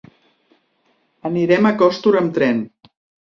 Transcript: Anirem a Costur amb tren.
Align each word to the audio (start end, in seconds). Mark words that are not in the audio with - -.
Anirem 1.29 1.69
a 1.71 1.73
Costur 1.83 2.15
amb 2.21 2.33
tren. 2.39 2.65